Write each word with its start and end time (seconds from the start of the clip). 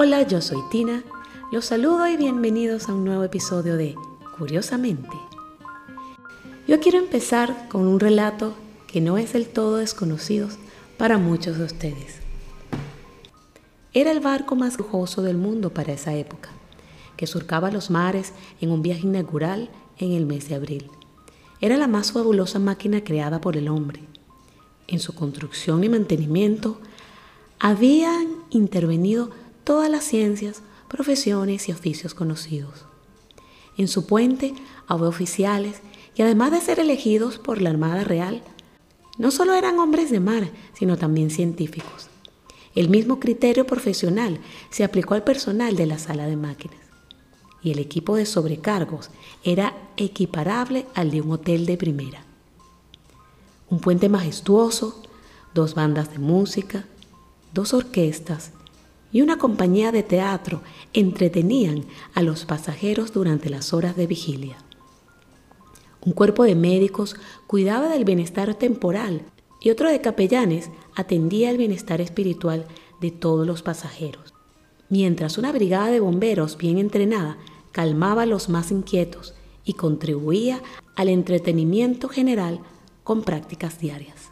Hola, 0.00 0.22
yo 0.22 0.40
soy 0.40 0.60
Tina. 0.70 1.02
Los 1.50 1.64
saludo 1.64 2.06
y 2.06 2.16
bienvenidos 2.16 2.88
a 2.88 2.94
un 2.94 3.04
nuevo 3.04 3.24
episodio 3.24 3.76
de 3.76 3.96
Curiosamente. 4.38 5.16
Yo 6.68 6.78
quiero 6.78 6.98
empezar 6.98 7.66
con 7.68 7.84
un 7.84 7.98
relato 7.98 8.54
que 8.86 9.00
no 9.00 9.18
es 9.18 9.32
del 9.32 9.48
todo 9.48 9.78
desconocido 9.78 10.46
para 10.98 11.18
muchos 11.18 11.58
de 11.58 11.64
ustedes. 11.64 12.20
Era 13.92 14.12
el 14.12 14.20
barco 14.20 14.54
más 14.54 14.78
lujoso 14.78 15.22
del 15.22 15.36
mundo 15.36 15.70
para 15.70 15.94
esa 15.94 16.14
época, 16.14 16.50
que 17.16 17.26
surcaba 17.26 17.72
los 17.72 17.90
mares 17.90 18.34
en 18.60 18.70
un 18.70 18.82
viaje 18.82 19.04
inaugural 19.04 19.68
en 19.98 20.12
el 20.12 20.26
mes 20.26 20.48
de 20.48 20.54
abril. 20.54 20.92
Era 21.60 21.76
la 21.76 21.88
más 21.88 22.12
fabulosa 22.12 22.60
máquina 22.60 23.02
creada 23.02 23.40
por 23.40 23.56
el 23.56 23.66
hombre. 23.66 24.02
En 24.86 25.00
su 25.00 25.16
construcción 25.16 25.82
y 25.82 25.88
mantenimiento 25.88 26.78
habían 27.58 28.28
intervenido 28.50 29.30
todas 29.68 29.90
las 29.90 30.04
ciencias, 30.04 30.62
profesiones 30.88 31.68
y 31.68 31.72
oficios 31.72 32.14
conocidos. 32.14 32.86
En 33.76 33.86
su 33.86 34.06
puente 34.06 34.54
había 34.86 35.08
oficiales 35.08 35.82
que 36.14 36.22
además 36.22 36.52
de 36.52 36.62
ser 36.62 36.80
elegidos 36.80 37.36
por 37.36 37.60
la 37.60 37.68
Armada 37.68 38.02
Real, 38.02 38.42
no 39.18 39.30
solo 39.30 39.52
eran 39.52 39.78
hombres 39.78 40.10
de 40.10 40.20
mar, 40.20 40.48
sino 40.72 40.96
también 40.96 41.28
científicos. 41.28 42.08
El 42.74 42.88
mismo 42.88 43.20
criterio 43.20 43.66
profesional 43.66 44.40
se 44.70 44.84
aplicó 44.84 45.12
al 45.12 45.22
personal 45.22 45.76
de 45.76 45.84
la 45.84 45.98
sala 45.98 46.26
de 46.26 46.38
máquinas 46.38 46.80
y 47.62 47.70
el 47.70 47.78
equipo 47.78 48.16
de 48.16 48.24
sobrecargos 48.24 49.10
era 49.44 49.76
equiparable 49.98 50.86
al 50.94 51.10
de 51.10 51.20
un 51.20 51.32
hotel 51.32 51.66
de 51.66 51.76
primera. 51.76 52.24
Un 53.68 53.80
puente 53.80 54.08
majestuoso, 54.08 55.02
dos 55.52 55.74
bandas 55.74 56.10
de 56.10 56.20
música, 56.20 56.86
dos 57.52 57.74
orquestas 57.74 58.52
y 59.12 59.22
una 59.22 59.38
compañía 59.38 59.92
de 59.92 60.02
teatro 60.02 60.62
entretenían 60.92 61.84
a 62.14 62.22
los 62.22 62.44
pasajeros 62.44 63.12
durante 63.12 63.50
las 63.50 63.72
horas 63.72 63.96
de 63.96 64.06
vigilia. 64.06 64.58
Un 66.04 66.12
cuerpo 66.12 66.44
de 66.44 66.54
médicos 66.54 67.16
cuidaba 67.46 67.88
del 67.88 68.04
bienestar 68.04 68.54
temporal 68.54 69.22
y 69.60 69.70
otro 69.70 69.90
de 69.90 70.00
capellanes 70.00 70.70
atendía 70.94 71.50
el 71.50 71.56
bienestar 71.56 72.00
espiritual 72.00 72.66
de 73.00 73.10
todos 73.10 73.46
los 73.46 73.62
pasajeros, 73.62 74.34
mientras 74.88 75.38
una 75.38 75.52
brigada 75.52 75.90
de 75.90 76.00
bomberos 76.00 76.56
bien 76.56 76.78
entrenada 76.78 77.38
calmaba 77.72 78.22
a 78.22 78.26
los 78.26 78.48
más 78.48 78.70
inquietos 78.70 79.34
y 79.64 79.74
contribuía 79.74 80.62
al 80.96 81.08
entretenimiento 81.08 82.08
general 82.08 82.60
con 83.04 83.22
prácticas 83.22 83.78
diarias. 83.78 84.30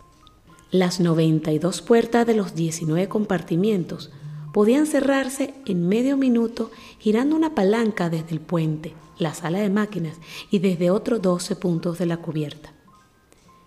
Las 0.71 1.01
92 1.01 1.83
puertas 1.83 2.27
de 2.27 2.35
los 2.35 2.55
19 2.55 3.09
compartimientos 3.09 4.11
podían 4.57 4.87
cerrarse 4.87 5.53
en 5.67 5.87
medio 5.87 6.17
minuto 6.17 6.71
girando 6.99 7.37
una 7.37 7.55
palanca 7.55 8.09
desde 8.09 8.31
el 8.31 8.41
puente, 8.41 8.95
la 9.19 9.35
sala 9.35 9.59
de 9.59 9.69
máquinas 9.69 10.17
y 10.51 10.61
desde 10.61 10.91
otros 10.91 11.21
12 11.21 11.57
puntos 11.57 11.99
de 11.99 12.07
la 12.07 12.17
cubierta. 12.17 12.73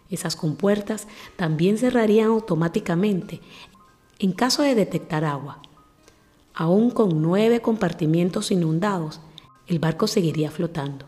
Esas 0.09 0.35
compuertas 0.35 1.07
también 1.35 1.77
cerrarían 1.77 2.29
automáticamente 2.29 3.39
en 4.17 4.31
caso 4.31 4.63
de 4.63 4.73
detectar 4.73 5.25
agua. 5.25 5.61
Aún 6.55 6.89
con 6.89 7.21
nueve 7.21 7.61
compartimientos 7.61 8.49
inundados, 8.49 9.19
el 9.67 9.77
barco 9.77 10.07
seguiría 10.07 10.49
flotando. 10.49 11.05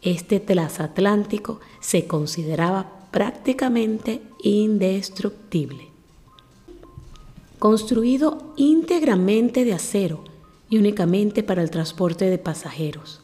Este 0.00 0.40
transatlántico 0.40 1.60
se 1.80 2.06
consideraba 2.06 3.10
prácticamente 3.10 4.22
indestructible. 4.42 5.93
Construido 7.64 8.52
íntegramente 8.58 9.64
de 9.64 9.72
acero 9.72 10.22
y 10.68 10.76
únicamente 10.76 11.42
para 11.42 11.62
el 11.62 11.70
transporte 11.70 12.28
de 12.28 12.36
pasajeros, 12.36 13.22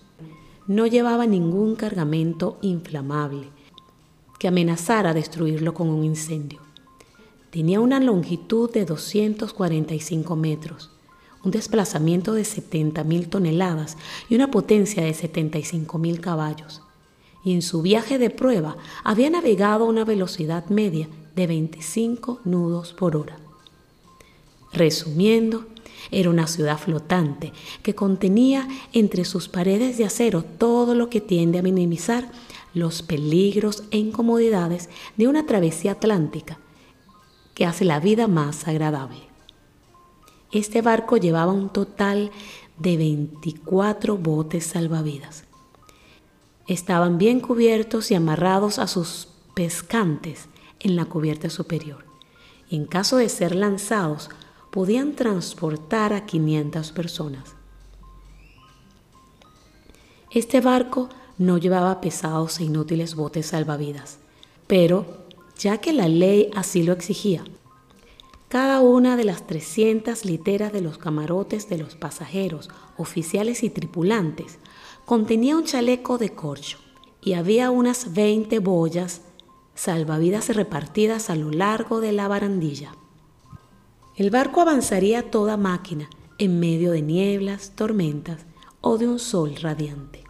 no 0.66 0.86
llevaba 0.86 1.26
ningún 1.26 1.76
cargamento 1.76 2.56
inflamable 2.62 3.48
que 4.38 4.48
amenazara 4.48 5.12
destruirlo 5.12 5.74
con 5.74 5.90
un 5.90 6.04
incendio. 6.04 6.58
Tenía 7.50 7.80
una 7.80 8.00
longitud 8.00 8.72
de 8.72 8.86
245 8.86 10.36
metros 10.36 10.90
un 11.44 11.50
desplazamiento 11.50 12.32
de 12.32 12.44
70.000 12.44 13.28
toneladas 13.28 13.98
y 14.30 14.36
una 14.36 14.50
potencia 14.50 15.04
de 15.04 15.10
75.000 15.10 16.18
caballos. 16.18 16.80
Y 17.44 17.52
en 17.52 17.60
su 17.60 17.82
viaje 17.82 18.16
de 18.16 18.30
prueba 18.30 18.78
había 19.04 19.28
navegado 19.28 19.84
a 19.84 19.88
una 19.88 20.06
velocidad 20.06 20.64
media 20.70 21.10
de 21.36 21.46
25 21.46 22.40
nudos 22.46 22.94
por 22.94 23.16
hora. 23.16 23.49
Resumiendo, 24.72 25.66
era 26.10 26.30
una 26.30 26.46
ciudad 26.46 26.78
flotante 26.78 27.52
que 27.82 27.94
contenía 27.94 28.68
entre 28.92 29.24
sus 29.24 29.48
paredes 29.48 29.98
de 29.98 30.04
acero 30.04 30.42
todo 30.42 30.94
lo 30.94 31.10
que 31.10 31.20
tiende 31.20 31.58
a 31.58 31.62
minimizar 31.62 32.30
los 32.74 33.02
peligros 33.02 33.84
e 33.90 33.98
incomodidades 33.98 34.88
de 35.16 35.28
una 35.28 35.46
travesía 35.46 35.92
atlántica 35.92 36.58
que 37.54 37.66
hace 37.66 37.84
la 37.84 38.00
vida 38.00 38.26
más 38.26 38.66
agradable. 38.68 39.20
Este 40.52 40.82
barco 40.82 41.16
llevaba 41.16 41.52
un 41.52 41.68
total 41.68 42.30
de 42.78 42.96
24 42.96 44.16
botes 44.16 44.64
salvavidas. 44.66 45.44
Estaban 46.66 47.18
bien 47.18 47.40
cubiertos 47.40 48.10
y 48.10 48.14
amarrados 48.14 48.78
a 48.78 48.86
sus 48.86 49.28
pescantes 49.54 50.48
en 50.78 50.96
la 50.96 51.04
cubierta 51.04 51.50
superior. 51.50 52.04
Y 52.68 52.76
en 52.76 52.86
caso 52.86 53.16
de 53.16 53.28
ser 53.28 53.54
lanzados, 53.54 54.30
podían 54.70 55.14
transportar 55.14 56.12
a 56.12 56.26
500 56.26 56.92
personas. 56.92 57.54
Este 60.30 60.60
barco 60.60 61.08
no 61.38 61.58
llevaba 61.58 62.00
pesados 62.00 62.60
e 62.60 62.64
inútiles 62.64 63.14
botes 63.14 63.46
salvavidas, 63.46 64.18
pero 64.66 65.24
ya 65.58 65.78
que 65.78 65.92
la 65.92 66.08
ley 66.08 66.50
así 66.54 66.82
lo 66.82 66.92
exigía, 66.92 67.44
cada 68.50 68.80
una 68.80 69.16
de 69.16 69.22
las 69.22 69.46
300 69.46 70.24
literas 70.24 70.72
de 70.72 70.80
los 70.80 70.98
camarotes 70.98 71.68
de 71.68 71.78
los 71.78 71.94
pasajeros, 71.94 72.68
oficiales 72.96 73.62
y 73.62 73.70
tripulantes 73.70 74.58
contenía 75.04 75.56
un 75.56 75.62
chaleco 75.62 76.18
de 76.18 76.30
corcho 76.30 76.78
y 77.22 77.34
había 77.34 77.70
unas 77.70 78.12
20 78.12 78.58
boyas 78.58 79.20
salvavidas 79.76 80.48
repartidas 80.48 81.30
a 81.30 81.36
lo 81.36 81.52
largo 81.52 82.00
de 82.00 82.10
la 82.10 82.26
barandilla. 82.26 82.96
El 84.20 84.28
barco 84.28 84.60
avanzaría 84.60 85.30
toda 85.30 85.56
máquina 85.56 86.10
en 86.36 86.60
medio 86.60 86.92
de 86.92 87.00
nieblas, 87.00 87.72
tormentas 87.74 88.44
o 88.82 88.98
de 88.98 89.08
un 89.08 89.18
sol 89.18 89.56
radiante. 89.56 90.24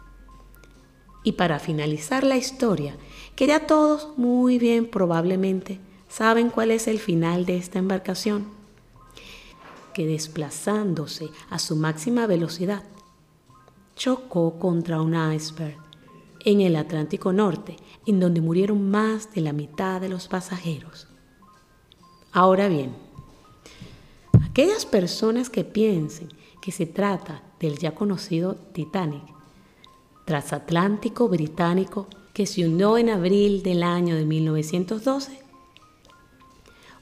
Y 1.25 1.33
para 1.33 1.59
finalizar 1.59 2.23
la 2.23 2.37
historia, 2.37 2.95
que 3.35 3.47
ya 3.47 3.67
todos 3.67 4.13
muy 4.15 4.59
bien 4.59 4.89
probablemente 4.89 5.81
¿Saben 6.07 6.49
cuál 6.49 6.71
es 6.71 6.87
el 6.87 6.99
final 6.99 7.45
de 7.45 7.57
esta 7.57 7.79
embarcación? 7.79 8.45
Que 9.93 10.07
desplazándose 10.07 11.27
a 11.49 11.59
su 11.59 11.75
máxima 11.75 12.27
velocidad, 12.27 12.83
chocó 13.97 14.57
contra 14.57 15.01
un 15.01 15.15
iceberg 15.33 15.75
en 16.45 16.61
el 16.61 16.77
Atlántico 16.77 17.33
Norte, 17.33 17.75
en 18.05 18.21
donde 18.21 18.39
murieron 18.39 18.89
más 18.89 19.33
de 19.33 19.41
la 19.41 19.51
mitad 19.51 19.99
de 19.99 20.07
los 20.07 20.29
pasajeros. 20.29 21.09
Ahora 22.31 22.69
bien, 22.69 23.10
aquellas 24.51 24.85
personas 24.85 25.49
que 25.49 25.63
piensen 25.63 26.27
que 26.61 26.73
se 26.73 26.85
trata 26.85 27.41
del 27.61 27.77
ya 27.77 27.95
conocido 27.95 28.55
Titanic, 28.73 29.23
transatlántico 30.25 31.29
británico 31.29 32.07
que 32.33 32.45
se 32.45 32.67
hundió 32.67 32.97
en 32.97 33.09
abril 33.09 33.63
del 33.63 33.81
año 33.81 34.13
de 34.15 34.25
1912, 34.25 35.39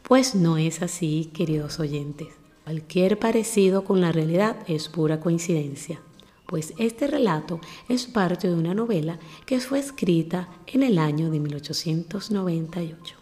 pues 0.03 0.35
no 0.35 0.57
es 0.57 0.83
así, 0.83 1.31
queridos 1.33 1.79
oyentes. 1.79 2.27
Cualquier 2.65 3.17
parecido 3.17 3.83
con 3.83 3.99
la 3.99 4.11
realidad 4.11 4.57
es 4.67 4.87
pura 4.87 5.19
coincidencia, 5.19 5.99
pues 6.45 6.75
este 6.77 7.07
relato 7.07 7.59
es 7.87 8.05
parte 8.05 8.47
de 8.47 8.53
una 8.53 8.75
novela 8.75 9.17
que 9.47 9.59
fue 9.59 9.79
escrita 9.79 10.49
en 10.67 10.83
el 10.83 10.99
año 10.99 11.31
de 11.31 11.39
1898, 11.39 13.15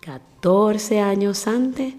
14 0.00 1.00
años 1.00 1.46
antes 1.46 1.94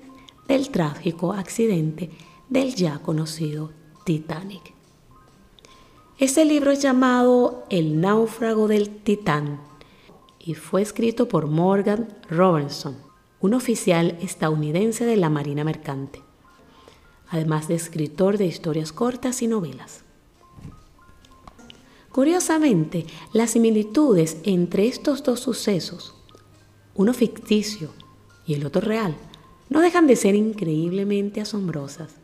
del 0.51 0.69
trágico 0.69 1.31
accidente 1.31 2.09
del 2.49 2.75
ya 2.75 2.99
conocido 2.99 3.71
Titanic. 4.03 4.73
Este 6.17 6.43
libro 6.43 6.71
es 6.71 6.81
llamado 6.81 7.63
El 7.69 8.01
náufrago 8.01 8.67
del 8.67 8.89
Titán 8.89 9.61
y 10.39 10.55
fue 10.55 10.81
escrito 10.81 11.29
por 11.29 11.47
Morgan 11.47 12.09
Robertson 12.29 12.97
un 13.39 13.53
oficial 13.53 14.17
estadounidense 14.21 15.05
de 15.05 15.15
la 15.15 15.29
Marina 15.29 15.63
Mercante, 15.63 16.21
además 17.29 17.69
de 17.69 17.75
escritor 17.75 18.37
de 18.37 18.45
historias 18.45 18.91
cortas 18.91 19.41
y 19.41 19.47
novelas. 19.47 20.03
Curiosamente, 22.11 23.05
las 23.31 23.51
similitudes 23.51 24.35
entre 24.43 24.87
estos 24.87 25.23
dos 25.23 25.39
sucesos, 25.39 26.13
uno 26.93 27.13
ficticio 27.13 27.91
y 28.45 28.55
el 28.55 28.65
otro 28.65 28.81
real, 28.81 29.15
no 29.71 29.79
dejan 29.79 30.05
de 30.05 30.17
ser 30.17 30.35
increíblemente 30.35 31.39
asombrosas. 31.39 32.15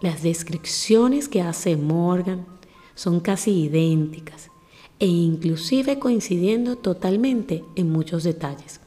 Las 0.00 0.22
descripciones 0.22 1.28
que 1.28 1.42
hace 1.42 1.76
Morgan 1.76 2.46
son 2.94 3.20
casi 3.20 3.64
idénticas 3.64 4.50
e 4.98 5.06
inclusive 5.06 5.98
coincidiendo 5.98 6.76
totalmente 6.76 7.62
en 7.76 7.90
muchos 7.92 8.24
detalles. 8.24 8.80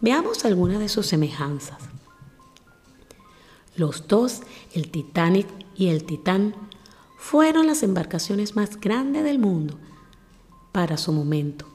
Veamos 0.00 0.46
algunas 0.46 0.78
de 0.78 0.88
sus 0.88 1.06
semejanzas. 1.06 1.82
Los 3.76 4.08
dos, 4.08 4.40
el 4.72 4.90
Titanic 4.90 5.46
y 5.76 5.88
el 5.88 6.04
Titán, 6.04 6.54
fueron 7.18 7.66
las 7.66 7.82
embarcaciones 7.82 8.56
más 8.56 8.80
grandes 8.80 9.24
del 9.24 9.38
mundo 9.38 9.78
para 10.72 10.96
su 10.96 11.12
momento. 11.12 11.66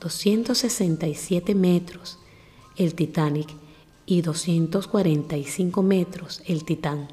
267 0.00 1.54
metros 1.54 2.18
el 2.76 2.94
Titanic 2.94 3.48
y 4.06 4.22
245 4.22 5.82
metros 5.82 6.42
el 6.46 6.64
Titán. 6.64 7.08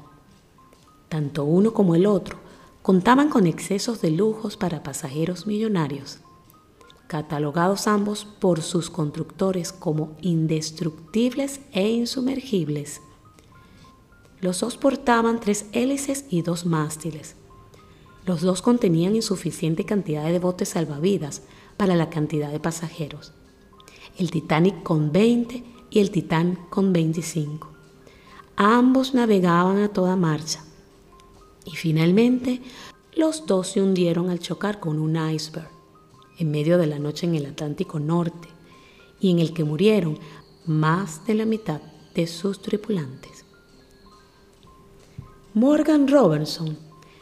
Tanto 1.08 1.44
uno 1.44 1.72
como 1.72 1.94
el 1.94 2.06
otro 2.06 2.38
contaban 2.82 3.28
con 3.28 3.46
excesos 3.46 4.00
de 4.00 4.10
lujos 4.10 4.56
para 4.56 4.82
pasajeros 4.82 5.46
millonarios, 5.46 6.18
catalogados 7.06 7.86
ambos 7.86 8.24
por 8.24 8.62
sus 8.62 8.90
constructores 8.90 9.72
como 9.72 10.16
indestructibles 10.20 11.60
e 11.72 11.88
insumergibles. 11.88 13.00
Los 14.40 14.60
dos 14.60 14.76
portaban 14.76 15.40
tres 15.40 15.66
hélices 15.72 16.24
y 16.30 16.42
dos 16.42 16.66
mástiles. 16.66 17.34
Los 18.24 18.42
dos 18.42 18.62
contenían 18.62 19.16
insuficiente 19.16 19.84
cantidad 19.84 20.24
de 20.24 20.38
botes 20.38 20.70
salvavidas 20.70 21.42
para 21.76 21.96
la 21.96 22.10
cantidad 22.10 22.50
de 22.50 22.60
pasajeros. 22.60 23.32
El 24.18 24.32
Titanic 24.32 24.82
con 24.82 25.12
20 25.12 25.62
y 25.90 26.00
el 26.00 26.10
Titán 26.10 26.58
con 26.70 26.92
25. 26.92 27.68
Ambos 28.56 29.14
navegaban 29.14 29.78
a 29.78 29.92
toda 29.92 30.16
marcha. 30.16 30.64
Y 31.64 31.76
finalmente, 31.76 32.60
los 33.14 33.46
dos 33.46 33.68
se 33.68 33.80
hundieron 33.80 34.28
al 34.28 34.40
chocar 34.40 34.80
con 34.80 34.98
un 34.98 35.14
iceberg 35.30 35.70
en 36.36 36.50
medio 36.50 36.78
de 36.78 36.88
la 36.88 36.98
noche 36.98 37.26
en 37.26 37.36
el 37.36 37.46
Atlántico 37.46 38.00
Norte 38.00 38.48
y 39.20 39.30
en 39.30 39.38
el 39.38 39.54
que 39.54 39.62
murieron 39.62 40.18
más 40.66 41.24
de 41.24 41.34
la 41.34 41.44
mitad 41.44 41.80
de 42.16 42.26
sus 42.26 42.60
tripulantes. 42.60 43.44
Morgan 45.54 46.08
Robertson 46.08 46.76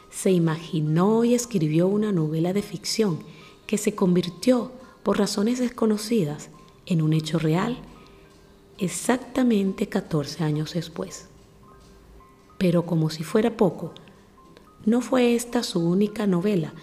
se 0.09 0.31
imaginó 0.31 1.23
y 1.23 1.35
escribió 1.35 1.87
una 1.87 2.11
novela 2.11 2.53
de 2.53 2.63
ficción 2.63 3.19
que 3.67 3.77
se 3.77 3.93
convirtió, 3.93 4.71
por 5.03 5.19
razones 5.19 5.59
desconocidas, 5.59 6.49
en 6.87 7.01
un 7.01 7.13
hecho 7.13 7.37
real 7.37 7.77
exactamente 8.77 9.87
14 9.87 10.43
años 10.43 10.73
después. 10.73 11.27
Pero 12.57 12.85
como 12.85 13.09
si 13.09 13.23
fuera 13.23 13.55
poco, 13.55 13.93
no 14.85 15.01
fue 15.01 15.35
esta 15.35 15.63
su 15.63 15.79
única 15.79 16.25
novela, 16.27 16.73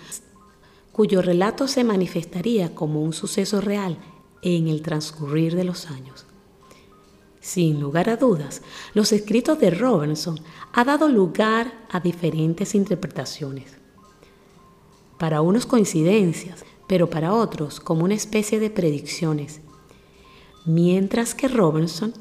cuyo 0.93 1.23
relato 1.23 1.67
se 1.67 1.83
manifestaría 1.83 2.75
como 2.75 3.03
un 3.03 3.12
suceso 3.12 3.61
real 3.61 3.99
en 4.43 4.69
el 4.69 4.83
transcurrir 4.83 5.56
de 5.56 5.65
los 5.65 5.87
años. 5.91 6.27
Sin 7.41 7.81
lugar 7.81 8.09
a 8.09 8.17
dudas, 8.17 8.62
los 8.95 9.12
escritos 9.12 9.59
de 9.59 9.71
Robinson 9.71 10.39
ha 10.73 10.85
dado 10.85 11.09
lugar 11.09 11.87
a 11.91 12.01
diferentes 12.01 12.75
interpretaciones. 12.75 13.77
Para 15.19 15.43
unos 15.43 15.67
coincidencias, 15.67 16.65
pero 16.87 17.11
para 17.11 17.35
otros 17.35 17.81
como 17.81 18.05
una 18.05 18.15
especie 18.15 18.61
de 18.61 18.71
predicciones. 18.71 19.61
Mientras 20.64 21.34
que 21.34 21.49
Robinson 21.49 22.14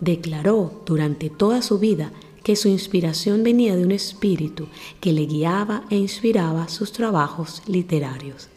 declaró 0.00 0.82
durante 0.86 1.30
toda 1.30 1.62
su 1.62 1.78
vida 1.78 2.12
que 2.42 2.56
su 2.56 2.68
inspiración 2.68 3.42
venía 3.42 3.74
de 3.74 3.84
un 3.84 3.90
espíritu 3.90 4.68
que 5.00 5.12
le 5.12 5.26
guiaba 5.26 5.84
e 5.90 5.96
inspiraba 5.96 6.68
sus 6.68 6.92
trabajos 6.92 7.62
literarios. 7.66 8.48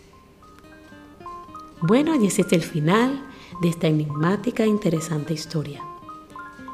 Bueno, 1.81 2.15
y 2.15 2.27
ese 2.27 2.41
es 2.41 2.51
el 2.51 2.63
final 2.63 3.25
de 3.61 3.69
esta 3.69 3.87
enigmática 3.87 4.63
e 4.63 4.67
interesante 4.67 5.33
historia. 5.33 5.83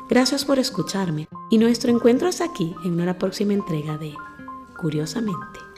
Gracias 0.09 0.45
por 0.45 0.59
escucharme 0.59 1.27
y 1.49 1.57
nuestro 1.57 1.91
encuentro 1.91 2.27
es 2.27 2.41
aquí 2.41 2.73
en 2.83 2.99
una 2.99 3.17
próxima 3.17 3.53
entrega 3.53 3.97
de 3.97 4.13
Curiosamente. 4.79 5.72